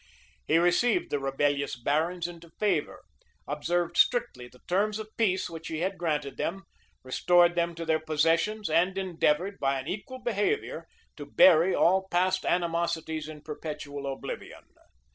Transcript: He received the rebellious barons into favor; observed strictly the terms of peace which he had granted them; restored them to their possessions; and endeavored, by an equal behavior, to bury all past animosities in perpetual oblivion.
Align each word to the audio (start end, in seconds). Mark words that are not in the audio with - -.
He 0.47 0.57
received 0.57 1.11
the 1.11 1.19
rebellious 1.19 1.75
barons 1.79 2.27
into 2.27 2.49
favor; 2.59 3.03
observed 3.47 3.97
strictly 3.97 4.47
the 4.47 4.61
terms 4.67 4.97
of 4.97 5.15
peace 5.15 5.47
which 5.47 5.67
he 5.67 5.81
had 5.81 5.99
granted 5.99 6.37
them; 6.37 6.63
restored 7.03 7.53
them 7.53 7.75
to 7.75 7.85
their 7.85 7.99
possessions; 7.99 8.67
and 8.67 8.97
endeavored, 8.97 9.59
by 9.59 9.79
an 9.79 9.87
equal 9.87 10.17
behavior, 10.23 10.87
to 11.17 11.27
bury 11.27 11.75
all 11.75 12.07
past 12.09 12.47
animosities 12.47 13.29
in 13.29 13.41
perpetual 13.41 14.11
oblivion. 14.11 14.63